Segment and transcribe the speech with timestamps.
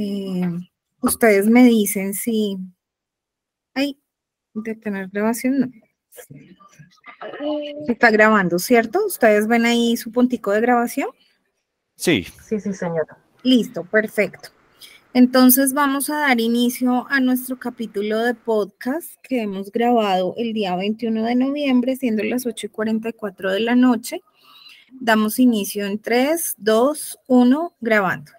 [0.00, 0.50] eh,
[1.00, 2.56] ustedes me dicen si...
[3.74, 3.98] Ay,
[4.82, 5.70] tener grabación, no.
[7.86, 9.04] está grabando, ¿cierto?
[9.06, 11.08] ¿Ustedes ven ahí su puntico de grabación?
[11.96, 12.26] Sí.
[12.48, 13.18] Sí, sí, señora.
[13.42, 14.48] Listo, perfecto.
[15.12, 20.76] Entonces vamos a dar inicio a nuestro capítulo de podcast que hemos grabado el día
[20.76, 24.20] 21 de noviembre, siendo las 8 y 44 de la noche.
[24.92, 28.32] Damos inicio en 3, 2, 1, grabando.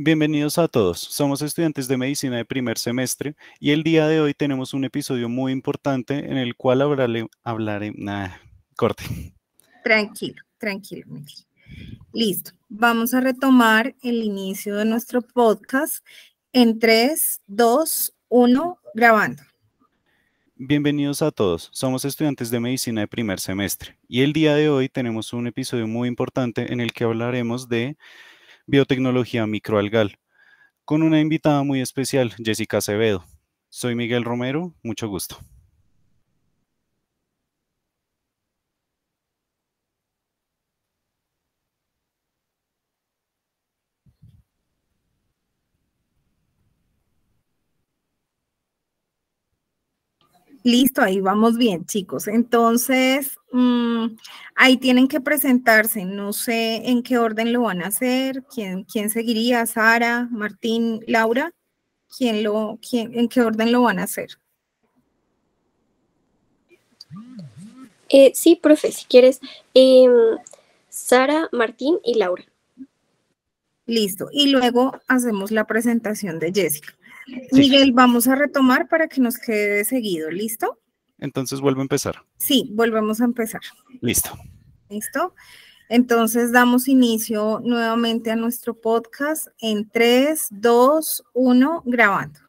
[0.00, 1.00] Bienvenidos a todos.
[1.00, 5.28] Somos estudiantes de medicina de primer semestre y el día de hoy tenemos un episodio
[5.28, 8.40] muy importante en el cual hablaré, hablaré, nada,
[8.76, 9.02] corte.
[9.82, 11.04] Tranquilo, tranquilo.
[12.12, 12.52] Listo.
[12.68, 16.06] Vamos a retomar el inicio de nuestro podcast
[16.52, 19.42] en 3, 2, 1, grabando.
[20.54, 21.70] Bienvenidos a todos.
[21.72, 25.88] Somos estudiantes de medicina de primer semestre y el día de hoy tenemos un episodio
[25.88, 27.96] muy importante en el que hablaremos de
[28.68, 30.18] biotecnología microalgal,
[30.84, 33.24] con una invitada muy especial, Jessica Acevedo.
[33.70, 35.38] Soy Miguel Romero, mucho gusto.
[50.64, 52.28] Listo, ahí vamos bien, chicos.
[52.28, 54.06] Entonces, mm,
[54.56, 56.04] ahí tienen que presentarse.
[56.04, 58.44] No sé en qué orden lo van a hacer.
[58.52, 59.66] ¿Quién, quién seguiría?
[59.66, 61.52] ¿Sara, Martín, Laura?
[62.16, 64.30] ¿Quién lo, quién, ¿En qué orden lo van a hacer?
[68.08, 69.40] Eh, sí, profe, si quieres.
[69.74, 70.10] Em,
[70.88, 72.44] Sara, Martín y Laura.
[73.86, 74.28] Listo.
[74.32, 76.97] Y luego hacemos la presentación de Jessica.
[77.52, 80.78] Miguel, vamos a retomar para que nos quede seguido, ¿listo?
[81.18, 82.22] Entonces vuelvo a empezar.
[82.36, 83.60] Sí, volvemos a empezar.
[84.00, 84.30] Listo.
[84.88, 85.34] ¿Listo?
[85.88, 92.40] Entonces damos inicio nuevamente a nuestro podcast en 3, 2, 1, grabando.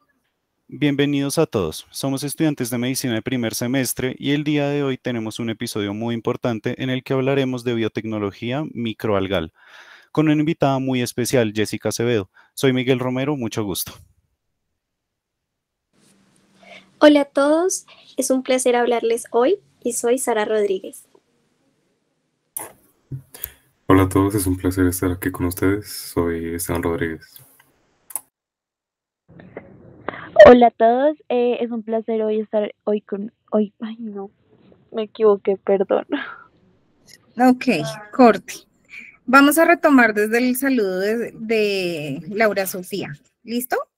[0.68, 1.86] Bienvenidos a todos.
[1.90, 5.94] Somos estudiantes de medicina de primer semestre y el día de hoy tenemos un episodio
[5.94, 9.52] muy importante en el que hablaremos de biotecnología microalgal
[10.12, 12.30] con una invitada muy especial, Jessica Acevedo.
[12.54, 13.92] Soy Miguel Romero, mucho gusto.
[17.02, 17.86] Hola a todos,
[18.18, 21.08] es un placer hablarles hoy y soy Sara Rodríguez.
[23.86, 25.90] Hola a todos, es un placer estar aquí con ustedes.
[25.90, 27.42] Soy Esteban Rodríguez.
[30.44, 33.72] Hola a todos, eh, es un placer hoy estar hoy con hoy.
[33.80, 34.30] Ay, no,
[34.92, 36.04] me equivoqué, perdón.
[37.38, 37.64] Ok,
[38.12, 38.52] corte.
[39.24, 43.10] Vamos a retomar desde el saludo de Laura Sofía.
[43.42, 43.89] ¿Listo?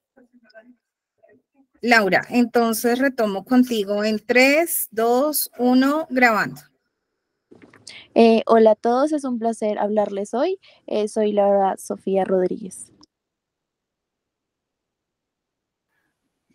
[1.85, 6.61] Laura, entonces retomo contigo en 3, 2, 1, grabando.
[8.15, 10.61] Eh, hola a todos, es un placer hablarles hoy.
[10.87, 12.93] Eh, soy Laura Sofía Rodríguez.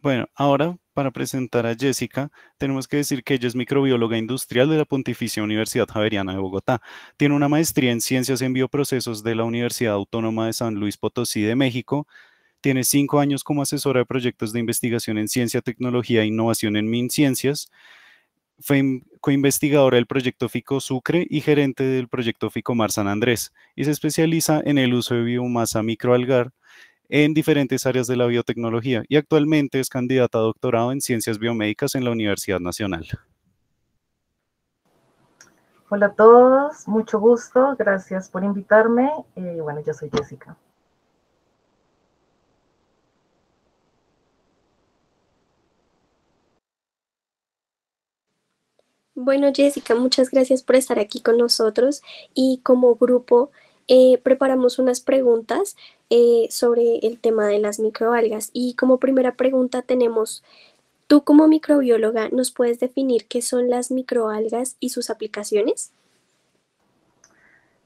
[0.01, 4.77] Bueno, ahora para presentar a Jessica, tenemos que decir que ella es microbióloga industrial de
[4.77, 6.81] la Pontificia Universidad Javeriana de Bogotá.
[7.17, 11.41] Tiene una maestría en ciencias en bioprocesos de la Universidad Autónoma de San Luis Potosí
[11.41, 12.07] de México
[12.67, 16.89] tiene cinco años como asesora de proyectos de investigación en ciencia, tecnología e innovación en
[16.89, 17.71] MinCiencias.
[18.59, 23.85] Fue coinvestigadora del proyecto FICO Sucre y gerente del proyecto FICO Mar San Andrés y
[23.85, 26.51] se especializa en el uso de biomasa microalgar
[27.07, 31.95] en diferentes áreas de la biotecnología y actualmente es candidata a doctorado en ciencias biomédicas
[31.95, 33.07] en la Universidad Nacional.
[35.87, 39.09] Hola a todos, mucho gusto, gracias por invitarme.
[39.37, 40.57] Eh, bueno, yo soy Jessica.
[49.27, 52.01] Bueno, Jessica, muchas gracias por estar aquí con nosotros
[52.33, 53.51] y como grupo
[53.89, 55.75] eh, preparamos unas preguntas
[56.09, 60.45] eh, sobre el tema de las microalgas y como primera pregunta tenemos,
[61.07, 65.91] tú como microbióloga, ¿nos puedes definir qué son las microalgas y sus aplicaciones?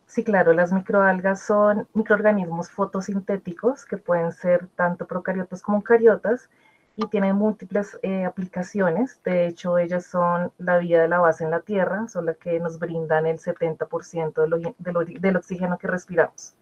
[0.05, 6.49] Sí, claro, las microalgas son microorganismos fotosintéticos que pueden ser tanto procariotas como eucariotas
[6.95, 9.21] y tienen múltiples eh, aplicaciones.
[9.23, 12.59] De hecho, ellas son la vía de la base en la Tierra, son las que
[12.59, 16.53] nos brindan el 70% del oxígeno que respiramos.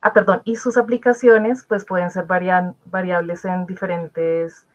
[0.00, 4.66] Ah, perdón, y sus aplicaciones pues pueden ser variables en diferentes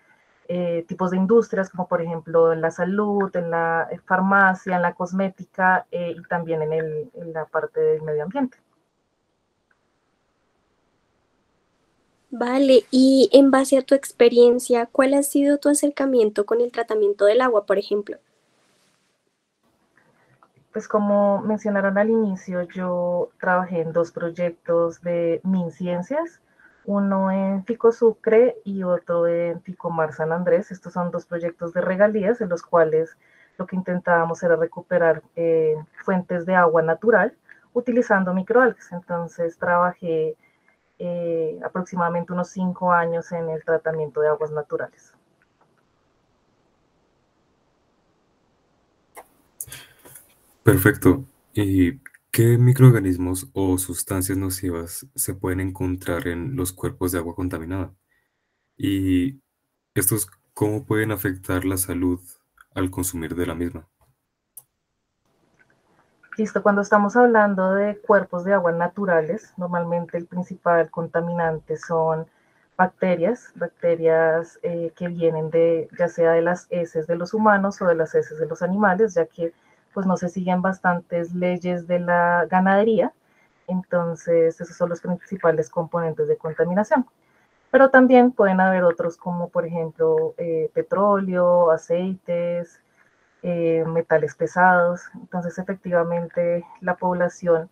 [0.48, 4.82] eh, tipos de industrias, como por ejemplo en la salud, en la eh, farmacia, en
[4.82, 8.58] la cosmética y también en la parte del medio ambiente.
[12.30, 17.26] Vale, y en base a tu experiencia, ¿cuál ha sido tu acercamiento con el tratamiento
[17.26, 18.18] del agua, por ejemplo?
[20.74, 26.42] Pues como mencionaron al inicio, yo trabajé en dos proyectos de MinCiencias,
[26.86, 30.72] uno en Fico Sucre y otro en Ficomar San Andrés.
[30.72, 33.18] Estos son dos proyectos de regalías en los cuales
[33.58, 35.76] lo que intentábamos era recuperar eh,
[36.06, 37.34] fuentes de agua natural
[37.74, 38.92] utilizando microalgas.
[38.92, 40.36] Entonces trabajé
[41.00, 45.14] eh, aproximadamente unos cinco años en el tratamiento de aguas naturales.
[50.64, 51.24] Perfecto.
[51.54, 52.00] ¿Y
[52.32, 57.94] qué microorganismos o sustancias nocivas se pueden encontrar en los cuerpos de agua contaminada?
[58.78, 59.42] ¿Y
[59.96, 62.20] estos cómo pueden afectar la salud
[62.74, 63.88] al consumir de la misma?
[66.38, 72.28] Listo, cuando estamos hablando de cuerpos de agua naturales, normalmente el principal contaminante son
[72.78, 77.88] bacterias, bacterias eh, que vienen de ya sea de las heces de los humanos o
[77.88, 79.52] de las heces de los animales, ya que
[79.96, 83.14] pues no se siguen bastantes leyes de la ganadería,
[83.66, 87.08] entonces esos son los principales componentes de contaminación.
[87.72, 92.80] Pero también pueden haber otros como por ejemplo eh, petróleo, aceites,
[93.44, 95.02] eh, metales pesados.
[95.16, 97.70] Entonces, efectivamente, la población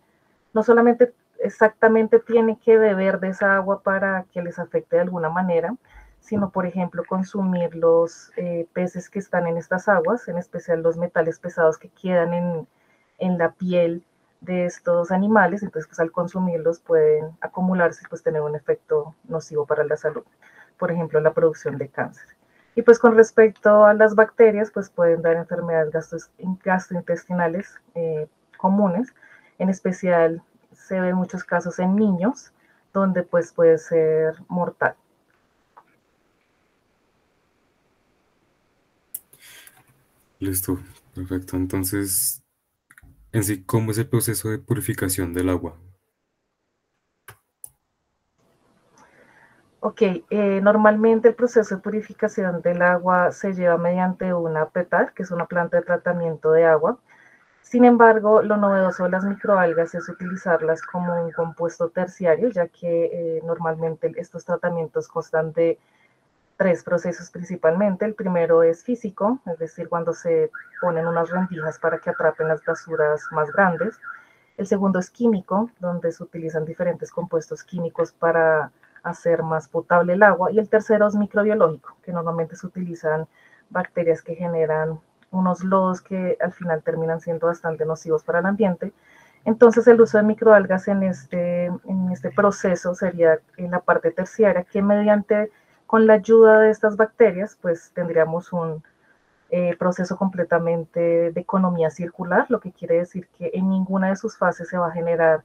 [0.52, 5.28] no solamente exactamente tiene que beber de esa agua para que les afecte de alguna
[5.28, 5.74] manera,
[6.20, 10.96] sino, por ejemplo, consumir los eh, peces que están en estas aguas, en especial los
[10.96, 12.66] metales pesados que quedan
[13.18, 14.04] en, la piel
[14.40, 19.66] de estos animales, entonces pues al consumirlos pueden acumularse y pues tener un efecto nocivo
[19.66, 20.24] para la salud,
[20.78, 22.26] por ejemplo la producción de cáncer.
[22.76, 25.92] Y pues con respecto a las bacterias, pues pueden dar enfermedades
[26.62, 28.28] gastrointestinales eh,
[28.58, 29.14] comunes.
[29.58, 30.42] En especial
[30.74, 32.52] se ven muchos casos en niños,
[32.92, 34.94] donde pues puede ser mortal.
[40.38, 40.78] Listo,
[41.14, 41.56] perfecto.
[41.56, 42.42] Entonces,
[43.32, 45.78] en sí, ¿cómo es el proceso de purificación del agua?
[49.88, 55.22] Ok, eh, normalmente el proceso de purificación del agua se lleva mediante una PETAR, que
[55.22, 56.98] es una planta de tratamiento de agua.
[57.62, 63.36] Sin embargo, lo novedoso de las microalgas es utilizarlas como un compuesto terciario, ya que
[63.38, 65.78] eh, normalmente estos tratamientos constan de
[66.56, 68.06] tres procesos principalmente.
[68.06, 70.50] El primero es físico, es decir, cuando se
[70.80, 74.00] ponen unas rendijas para que atrapen las basuras más grandes.
[74.56, 78.72] El segundo es químico, donde se utilizan diferentes compuestos químicos para
[79.06, 80.50] hacer más potable el agua.
[80.50, 83.26] Y el tercero es microbiológico, que normalmente se utilizan
[83.70, 85.00] bacterias que generan
[85.30, 88.92] unos lodos que al final terminan siendo bastante nocivos para el ambiente.
[89.44, 94.64] Entonces el uso de microalgas en este, en este proceso sería en la parte terciaria,
[94.64, 95.50] que mediante,
[95.86, 98.82] con la ayuda de estas bacterias, pues tendríamos un
[99.50, 104.36] eh, proceso completamente de economía circular, lo que quiere decir que en ninguna de sus
[104.36, 105.44] fases se va a generar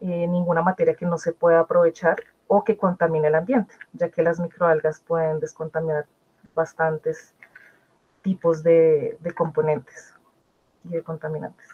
[0.00, 2.16] eh, ninguna materia que no se pueda aprovechar
[2.48, 6.06] o que contamine el ambiente, ya que las microalgas pueden descontaminar
[6.54, 7.34] bastantes
[8.22, 10.14] tipos de, componentes
[10.84, 11.68] y de contaminantes.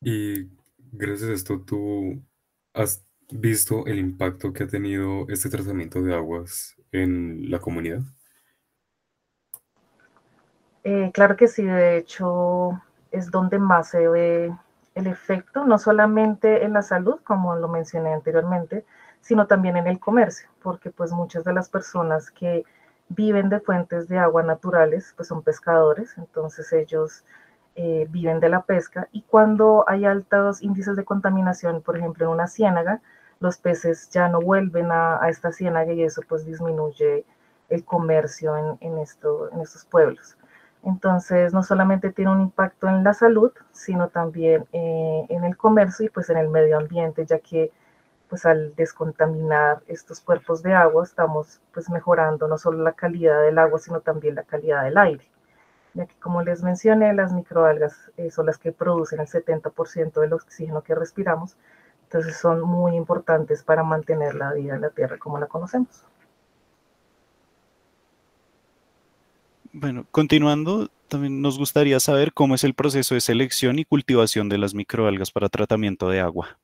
[0.00, 0.48] Y
[0.92, 2.22] gracias a esto, ¿tú
[2.72, 8.00] has visto el impacto que ha tenido este tratamiento de aguas en la comunidad?
[10.82, 12.80] Eh, claro que sí, de hecho
[13.10, 14.56] es donde más se ve
[14.94, 18.84] el efecto, no solamente en la salud, como lo mencioné anteriormente,
[19.20, 22.64] sino también en el comercio, porque pues muchas de las personas que
[23.08, 27.24] viven de fuentes de agua naturales, pues son pescadores, entonces ellos
[27.76, 32.32] eh, viven de la pesca y cuando hay altos índices de contaminación, por ejemplo en
[32.32, 33.00] una ciénaga,
[33.40, 37.24] los peces ya no vuelven a, esta ciénaga y eso pues disminuye
[37.68, 40.36] el comercio en, en, en estos pueblos.
[40.82, 46.06] Entonces, no solamente tiene un impacto en la salud, sino también eh, en el comercio
[46.06, 47.70] y pues en el medio ambiente, ya que
[48.28, 53.58] pues al descontaminar estos cuerpos de agua estamos pues mejorando no solo la calidad del
[53.58, 55.28] agua, sino también la calidad del aire.
[55.94, 60.32] Ya que como les mencioné, las microalgas eh, son las que producen el 70% del
[60.32, 61.56] oxígeno que respiramos,
[62.04, 66.04] entonces son muy importantes para mantener la vida en la Tierra como la conocemos.
[69.80, 74.58] Bueno, continuando, también nos gustaría saber cómo es el proceso de selección y cultivación de
[74.58, 76.58] las microalgas para tratamiento de agua.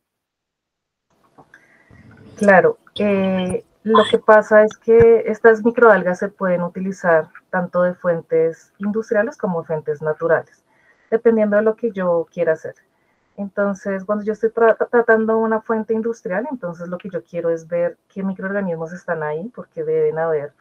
[2.37, 8.75] Claro, eh, lo que pasa es que estas microalgas se pueden utilizar tanto de fuentes
[8.77, 10.63] industriales como fuentes naturales,
[11.11, 12.75] dependiendo de lo que yo quiera hacer.
[13.39, 17.97] Entonces, cuando yo estoy tratando una fuente industrial, entonces lo que yo quiero es ver
[18.09, 20.53] qué microorganismos están ahí, porque deben haber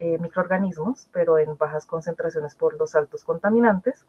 [0.00, 4.04] eh, microorganismos, pero en bajas concentraciones por los altos contaminantes.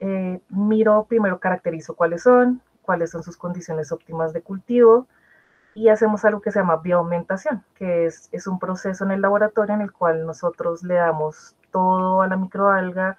[0.00, 5.06] Eh, miro, primero caracterizo cuáles son, cuáles son sus condiciones óptimas de cultivo
[5.74, 9.74] y hacemos algo que se llama bioaumentación, que es, es un proceso en el laboratorio
[9.74, 13.16] en el cual nosotros le damos todo a la microalga,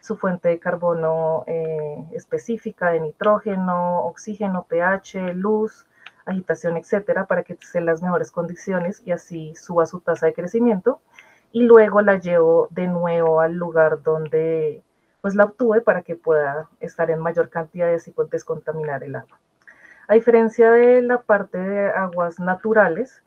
[0.00, 5.86] su fuente de carbono eh, específica, de nitrógeno, oxígeno, pH, luz,
[6.26, 10.34] agitación, etcétera, para que esté en las mejores condiciones y así suba su tasa de
[10.34, 11.00] crecimiento.
[11.54, 14.82] Y luego la llevo de nuevo al lugar donde
[15.20, 19.38] pues la obtuve para que pueda estar en mayor cantidad y descontaminar el agua.
[20.08, 23.22] A diferencia de la parte de aguas naturales,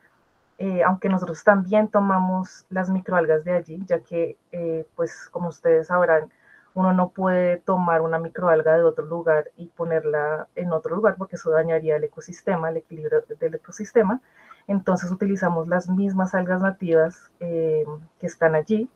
[0.58, 5.88] eh, aunque nosotros también tomamos las microalgas de allí, ya que, eh, pues como ustedes
[5.88, 6.30] sabrán,
[6.74, 11.38] uno no puede tomar una microalga de otro lugar y ponerla en otro lugar porque
[11.38, 14.20] eso dañaría el ecosistema, el equilibrio del ecosistema.
[14.68, 17.86] Entonces utilizamos las mismas algas nativas eh,
[18.20, 18.90] que están allí.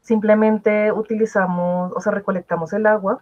[0.00, 3.20] Simplemente utilizamos, o sea, recolectamos el agua,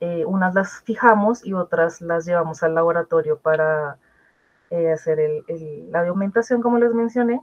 [0.00, 3.98] eh, unas las fijamos y otras las llevamos al laboratorio para
[4.70, 5.18] eh, hacer
[5.90, 7.42] la aumentación, como les mencioné,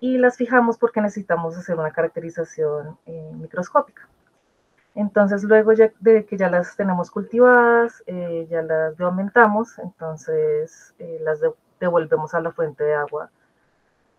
[0.00, 2.98] y las fijamos porque necesitamos hacer una caracterización
[3.34, 4.08] microscópica.
[4.94, 11.18] Entonces, luego ya de que ya las tenemos cultivadas, eh, ya las aumentamos, entonces eh,
[11.22, 11.40] las
[11.80, 13.30] devolvemos a la fuente de agua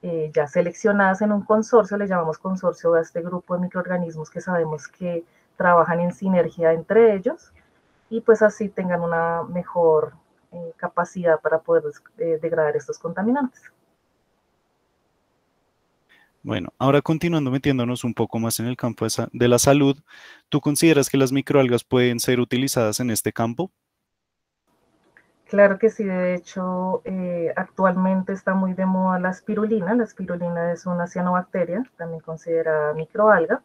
[0.01, 4.39] eh, ya seleccionadas en un consorcio, le llamamos consorcio a este grupo de microorganismos que
[4.39, 5.23] sabemos que
[5.57, 7.51] trabajan en sinergia entre ellos
[8.09, 10.13] y pues así tengan una mejor
[10.77, 11.83] capacidad para poder
[12.17, 13.61] degradar estos contaminantes.
[16.43, 19.97] Bueno, ahora continuando metiéndonos un poco más en el campo de la salud,
[20.49, 23.71] ¿tú consideras que las microalgas pueden ser utilizadas en este campo?
[25.47, 29.93] Claro que sí, de hecho, eh, actualmente está muy de moda la espirulina.
[29.93, 33.61] La espirulina es una cianobacteria, también considerada microalga.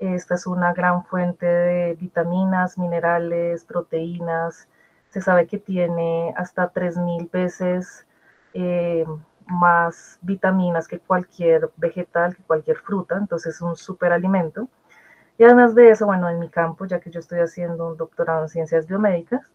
[0.00, 4.68] Esta es una gran fuente de vitaminas, minerales, proteínas.
[5.10, 8.06] Se sabe que tiene hasta 3.000 veces
[8.54, 9.06] eh,
[9.46, 14.68] más vitaminas que cualquier vegetal, que cualquier fruta, entonces es un superalimento.
[15.38, 18.42] Y además de eso, bueno, en mi campo, ya que yo estoy haciendo un doctorado
[18.42, 19.50] en ciencias biomédicas,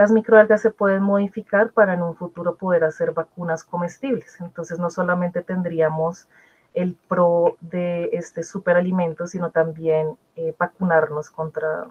[0.00, 4.40] las microalgas se pueden modificar para en un futuro poder hacer vacunas comestibles.
[4.40, 6.26] Entonces no solamente tendríamos
[6.72, 11.86] el pro de este superalimento, sino también eh, vacunarnos contra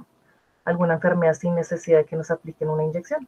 [0.65, 3.27] alguna enfermedad sin necesidad de que nos apliquen una inyección.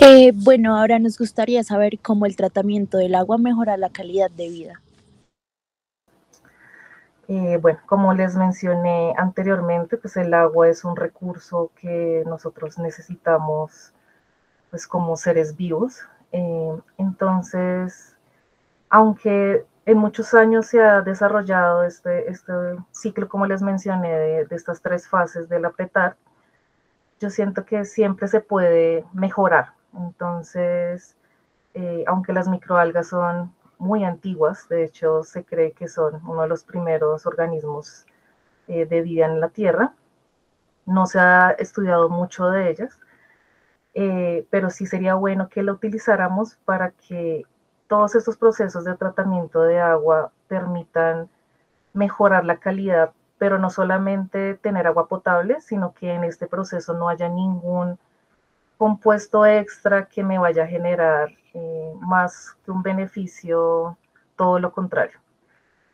[0.00, 4.48] Eh, bueno, ahora nos gustaría saber cómo el tratamiento del agua mejora la calidad de
[4.48, 4.80] vida.
[7.34, 13.94] Eh, bueno, como les mencioné anteriormente, pues el agua es un recurso que nosotros necesitamos
[14.70, 16.00] pues como seres vivos.
[16.32, 18.14] Eh, entonces,
[18.90, 22.52] aunque en muchos años se ha desarrollado este, este
[22.90, 26.16] ciclo, como les mencioné, de, estas tres fases del apretar,
[27.18, 29.72] yo siento que siempre se puede mejorar.
[29.94, 31.16] Entonces,
[31.72, 36.48] eh, aunque las microalgas son muy antiguas, de hecho se cree que son uno de
[36.48, 38.06] los primeros organismos
[38.68, 39.94] eh, de vida en la Tierra,
[40.86, 42.98] no se ha estudiado mucho de ellas,
[43.94, 47.42] eh, pero sí sería bueno que la utilizáramos para que
[47.88, 51.28] todos estos procesos de tratamiento de agua permitan
[51.92, 53.12] mejorar la calidad
[53.42, 57.98] pero no solamente tener agua potable, sino que en este proceso no haya ningún
[58.78, 63.96] compuesto extra que me vaya a generar eh, más que un beneficio,
[64.36, 65.18] todo lo contrario.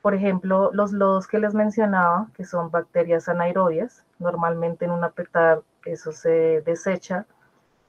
[0.02, 5.62] Por ejemplo, los lodos que les mencionaba, que son bacterias anaerobias, normalmente en un apetar
[5.84, 7.26] eso se desecha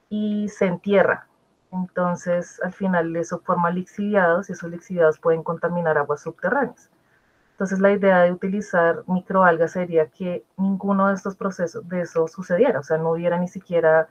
[0.08, 1.28] y se entierra.
[1.72, 6.90] Entonces, al final eso forma lixiviados y esos lixiviados pueden contaminar aguas subterráneas.
[7.60, 12.80] Entonces la idea de utilizar microalgas sería que ninguno de estos procesos de eso sucediera,
[12.80, 14.08] o sea, no hubiera ni siquiera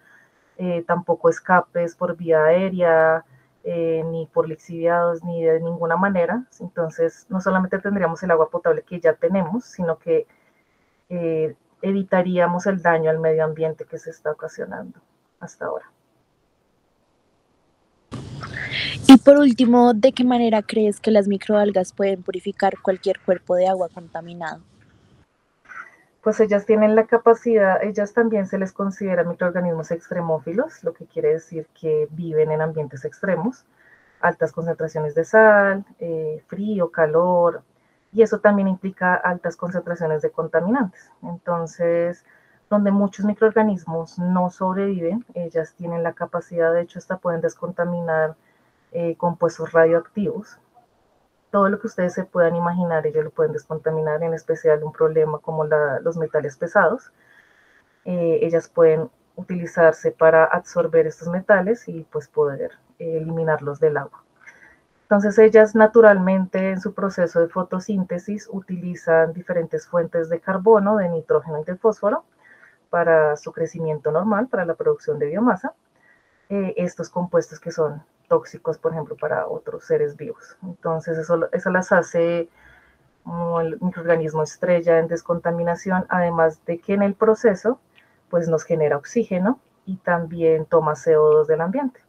[0.62, 3.24] eh, tampoco escapes por vía aérea,
[3.64, 6.44] eh, ni por lixiviados, ni de ninguna manera.
[6.60, 10.28] Entonces, no solamente tendríamos el agua potable que ya tenemos, sino que
[11.08, 15.00] eh, evitaríamos el daño al medio ambiente que se está ocasionando
[15.40, 15.90] hasta ahora.
[19.08, 23.70] Y por último, ¿de qué manera crees que las microalgas pueden purificar cualquier cuerpo de
[23.70, 24.62] agua contaminado?
[26.22, 31.34] Pues ellas tienen la capacidad, ellas también se les considera microorganismos extremófilos, lo que quiere
[31.34, 33.66] decir que viven en ambientes extremos,
[34.20, 37.64] altas concentraciones de sal, eh, frío, calor,
[38.12, 41.10] y eso también implica altas concentraciones de contaminantes.
[41.24, 42.26] Entonces,
[42.70, 48.36] donde muchos microorganismos no sobreviven, ellas tienen la capacidad, de hecho, hasta pueden descontaminar
[48.92, 50.58] eh, compuestos radioactivos.
[51.52, 55.40] Todo lo que ustedes se puedan imaginar, ellos lo pueden descontaminar, en especial un problema
[55.40, 57.12] como los metales pesados.
[58.06, 64.24] Eh, ellas pueden utilizarse para absorber estos metales y pues poder eliminarlos del agua.
[65.04, 71.62] Entonces ellas naturalmente en su proceso de fotosíntesis utilizan diferentes fuentes de carbono, de nitrógeno
[71.62, 72.26] y de fósforo
[72.92, 75.74] para su crecimiento normal, para la producción de biomasa.
[76.50, 80.56] Eh, estos compuestos que son tóxicos, por ejemplo, para otros seres vivos.
[80.64, 82.48] Entonces eso, eso las hace
[83.62, 87.80] el microorganismo estrella en descontaminación, además de que en el proceso
[88.30, 92.00] pues nos genera oxígeno y también toma CO2 del ambiente.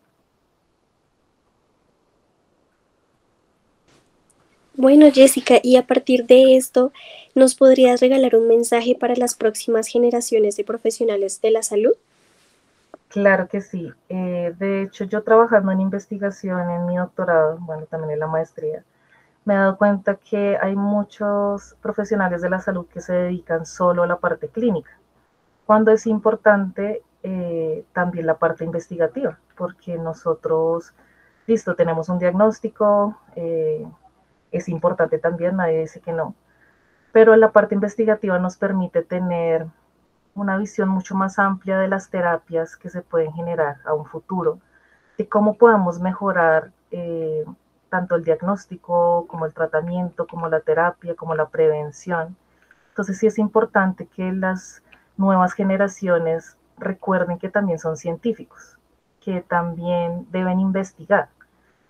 [4.75, 6.93] Bueno, Jessica, y a partir de esto,
[7.35, 11.93] ¿nos podrías regalar un mensaje para las próximas generaciones de profesionales de la salud?
[13.11, 13.93] Claro que sí.
[14.09, 18.85] Eh, de hecho, yo trabajando en investigación en mi doctorado, bueno, también en la maestría,
[19.45, 24.05] me he dado cuenta que hay muchos profesionales de la salud que se dedican solo
[24.05, 24.93] a la parte clínica,
[25.67, 30.95] cuando es importante eh, también la parte investigativa, porque nosotros,
[31.47, 33.85] listo, tenemos un diagnóstico, eh,
[34.53, 36.37] es importante también, nadie dice que no.
[37.13, 39.67] Pero la parte investigativa nos permite tener
[40.41, 44.59] una visión mucho más amplia de las terapias que se pueden generar a un futuro,
[45.19, 47.45] de cómo podemos mejorar eh,
[47.91, 52.37] tanto el diagnóstico como el tratamiento, como la terapia, como la prevención.
[52.89, 54.83] Entonces sí es importante que las
[55.17, 58.79] nuevas generaciones recuerden que también son científicos,
[59.21, 61.29] que también deben investigar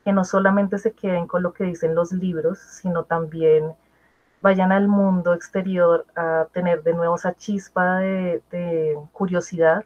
[0.05, 3.75] que no solamente se queden con lo que dicen los libros, sino también
[4.41, 9.85] vayan al mundo exterior a tener de nuevo esa chispa de, curiosidad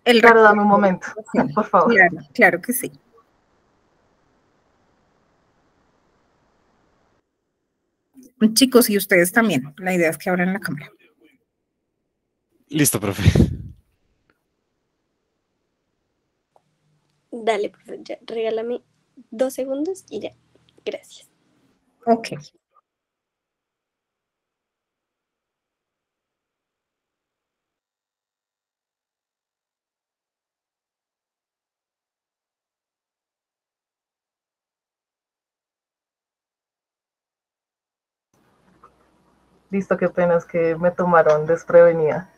[0.06, 1.08] el claro, dame un momento,
[1.54, 1.94] por favor.
[1.94, 2.92] Claro, claro que sí.
[8.54, 9.74] Chicos, y ustedes también.
[9.78, 10.92] La idea es que abran la cámara.
[12.68, 13.24] Listo, profe.
[17.32, 18.82] Dale, profe, ya, regálame
[19.30, 20.32] dos segundos y ya.
[20.84, 21.30] Gracias.
[22.06, 22.30] Ok.
[39.74, 42.30] Listo, qué penas que me tomaron desprevenida.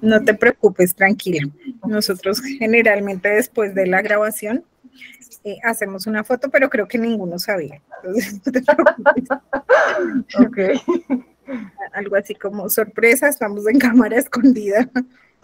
[0.00, 1.46] No te preocupes, tranquila.
[1.86, 4.64] Nosotros generalmente después de la grabación
[5.44, 7.82] eh, hacemos una foto, pero creo que ninguno sabía.
[8.02, 9.24] Entonces, no te preocupes.
[10.46, 10.58] ok.
[11.92, 14.88] Algo así como sorpresa, estamos en cámara escondida.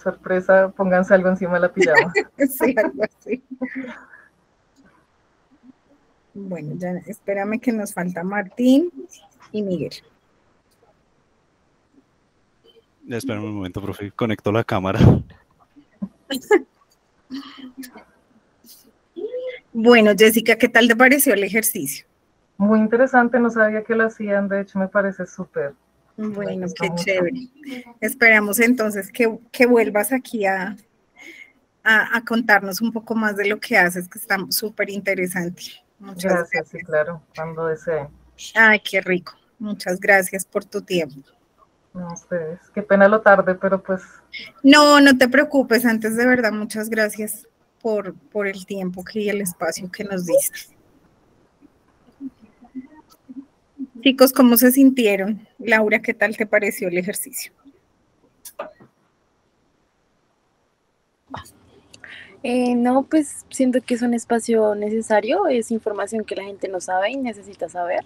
[0.02, 2.10] Sorpresa, pónganse algo encima de la pijama.
[2.38, 3.44] sí, algo así.
[6.34, 8.90] Bueno, ya espérame que nos falta Martín
[9.50, 9.92] y Miguel.
[13.08, 14.10] Espera un momento, profe.
[14.12, 15.00] Conecto la cámara.
[19.72, 22.06] Bueno, Jessica, ¿qué tal te pareció el ejercicio?
[22.58, 25.74] Muy interesante, no sabía que lo hacían, de hecho me parece súper.
[26.16, 27.48] Bueno, qué chévere.
[28.00, 30.76] Esperamos entonces que, vuelvas aquí a,
[31.82, 35.81] a, contarnos un poco más de lo que haces, que está súper interesante.
[36.02, 38.08] Muchas gracias, gracias, sí, claro, cuando deseen.
[38.56, 39.34] Ay, qué rico.
[39.60, 41.22] Muchas gracias por tu tiempo.
[41.94, 44.02] No, ustedes, qué pena lo tarde, pero pues.
[44.64, 47.46] No, no te preocupes, antes de verdad, muchas gracias
[47.80, 50.76] por, por el tiempo y el espacio que nos diste.
[54.00, 55.46] Chicos, ¿cómo se sintieron?
[55.60, 57.52] Laura, ¿qué tal te pareció el ejercicio?
[62.42, 66.80] Eh, no, pues siento que es un espacio necesario, es información que la gente no
[66.80, 68.04] sabe y necesita saber.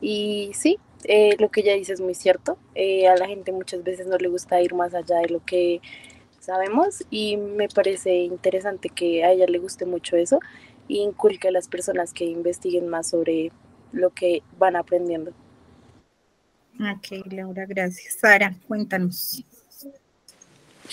[0.00, 2.58] Y sí, eh, lo que ella dice es muy cierto.
[2.74, 5.80] Eh, a la gente muchas veces no le gusta ir más allá de lo que
[6.40, 10.40] sabemos y me parece interesante que a ella le guste mucho eso
[10.88, 13.52] y inculque a las personas que investiguen más sobre
[13.92, 15.32] lo que van aprendiendo.
[16.80, 18.14] Ok, Laura, gracias.
[18.14, 19.44] Sara, cuéntanos.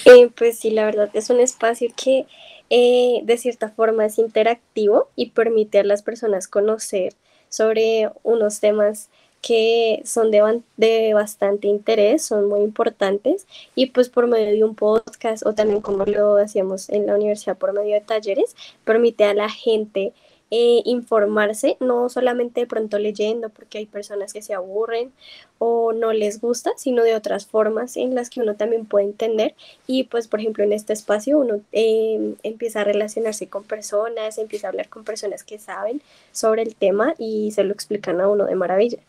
[0.06, 2.28] Eh, pues sí, la verdad es un espacio que
[2.70, 7.14] eh, de cierta forma es interactivo y permite a las personas conocer
[7.50, 9.10] sobre unos temas
[9.42, 14.76] que son de, de, bastante interés, son muy importantes y pues por medio de un
[14.76, 19.34] podcast o también como lo hacíamos en la universidad por medio de talleres, permite a
[19.34, 20.14] la gente
[20.50, 25.12] eh, informarse, no solamente de pronto leyendo, porque hay personas que se aburren
[25.60, 29.56] o no les gusta, sino de otras formas en las que uno también puede entender.
[29.88, 34.68] Y pues, por ejemplo, en este espacio uno em, empieza a relacionarse con personas, empieza
[34.68, 38.46] a hablar con personas que saben sobre el tema y se lo explican a uno
[38.46, 39.00] de maravilla.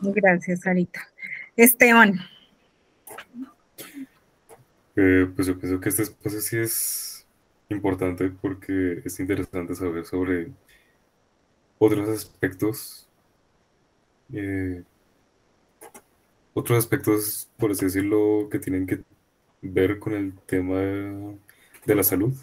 [0.00, 1.00] Gracias, Sarita.
[1.56, 2.20] Esteban.
[4.96, 7.13] Eh, pues yo pienso que este espacio sí es
[7.74, 10.52] importante porque es interesante saber sobre
[11.78, 13.08] otros aspectos,
[14.32, 14.82] eh,
[16.54, 19.02] otros aspectos, por así decirlo, que tienen que
[19.62, 22.34] ver con el tema de la salud,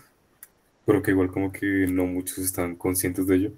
[0.85, 3.51] pero que igual como que no muchos están conscientes de ello.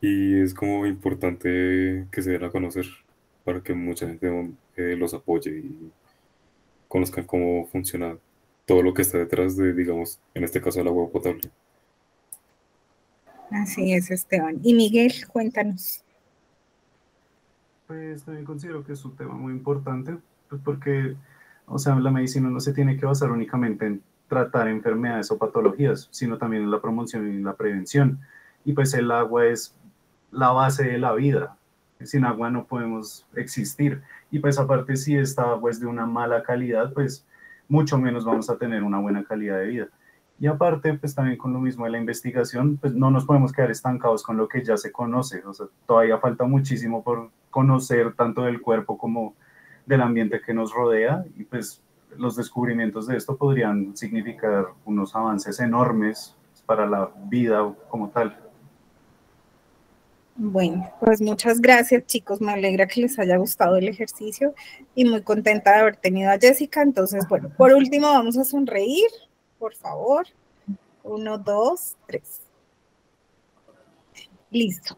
[0.00, 2.86] Y es como importante que se den a conocer
[3.44, 4.28] para que mucha gente
[4.76, 5.92] eh, los apoye y
[6.88, 8.18] conozcan cómo funciona
[8.66, 11.50] todo lo que está detrás de, digamos, en este caso, el agua potable.
[13.50, 14.60] Así es, Esteban.
[14.62, 16.04] Y Miguel, cuéntanos.
[17.86, 20.16] Pues también considero que es un tema muy importante,
[20.48, 21.16] pues porque,
[21.66, 26.08] o sea, la medicina no se tiene que basar únicamente en tratar enfermedades o patologías,
[26.10, 28.20] sino también en la promoción y la prevención.
[28.64, 29.74] Y pues el agua es
[30.30, 31.58] la base de la vida.
[32.02, 34.00] Sin agua no podemos existir.
[34.30, 37.26] Y pues aparte si esta agua es de una mala calidad, pues
[37.72, 39.88] mucho menos vamos a tener una buena calidad de vida.
[40.38, 43.70] Y aparte, pues también con lo mismo de la investigación, pues no nos podemos quedar
[43.70, 45.42] estancados con lo que ya se conoce.
[45.46, 49.34] O sea, todavía falta muchísimo por conocer tanto del cuerpo como
[49.86, 51.82] del ambiente que nos rodea y pues
[52.18, 58.38] los descubrimientos de esto podrían significar unos avances enormes para la vida como tal.
[60.34, 64.54] Bueno, pues muchas gracias chicos, me alegra que les haya gustado el ejercicio
[64.94, 66.82] y muy contenta de haber tenido a Jessica.
[66.82, 69.08] Entonces, bueno, por último vamos a sonreír,
[69.58, 70.26] por favor.
[71.04, 72.40] Uno, dos, tres.
[74.50, 74.96] Listo.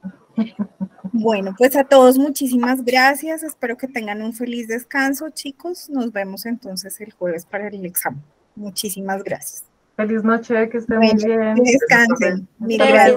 [1.13, 3.43] Bueno, pues a todos muchísimas gracias.
[3.43, 5.89] Espero que tengan un feliz descanso, chicos.
[5.89, 8.23] Nos vemos entonces el jueves para el examen.
[8.57, 9.65] Muchísimas gracias.
[9.97, 11.55] Feliz noche, que estén muy bien.
[11.55, 12.49] Descansen.
[12.59, 13.15] Mira,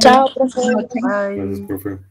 [0.00, 0.86] Chao, profesor.
[0.92, 2.09] Gracias, profe.